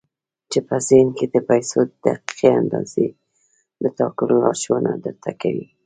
چې 0.51 0.59
په 0.67 0.75
ذهن 0.87 1.07
کې 1.17 1.25
د 1.33 1.35
پيسو 1.49 1.79
د 1.87 1.91
دقيقې 2.05 2.49
اندازې 2.61 3.05
د 3.81 3.85
ټاکلو 3.97 4.35
لارښوونه 4.43 4.91
درته 5.05 5.31
کوي. 5.41 5.67